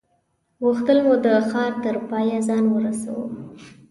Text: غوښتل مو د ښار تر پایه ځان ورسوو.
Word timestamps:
غوښتل 0.63 0.97
مو 1.05 1.13
د 1.25 1.27
ښار 1.49 1.71
تر 1.83 1.95
پایه 2.09 2.37
ځان 2.47 2.63
ورسوو. 2.69 3.23